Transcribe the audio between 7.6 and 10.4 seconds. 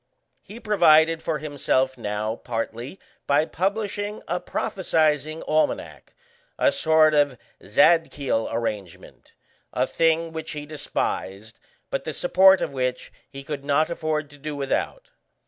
Zadkiel arrangement a thing